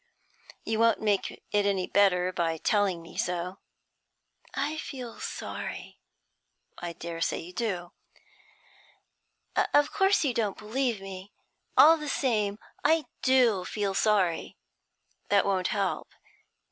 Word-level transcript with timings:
You 0.65 0.79
won't 0.79 0.99
make 0.99 1.29
it 1.51 1.65
any 1.67 1.85
better 1.85 2.33
by 2.33 2.57
telling 2.57 3.03
me 3.03 3.17
so.' 3.17 3.59
'I 4.55 4.77
feel 4.77 5.19
sorry.' 5.19 5.99
'I 6.79 6.93
dare 6.93 7.21
say 7.21 7.37
you 7.37 7.53
do.' 7.53 7.91
'Of 9.55 9.91
course 9.93 10.23
you 10.25 10.33
don't 10.33 10.57
believe 10.57 11.01
me. 11.01 11.31
All 11.77 11.97
the 11.97 12.09
same, 12.09 12.57
I 12.83 13.05
do 13.21 13.63
feel 13.63 13.93
sorry.' 13.93 14.57
'That 15.29 15.45
won't 15.45 15.67
help.' 15.67 16.15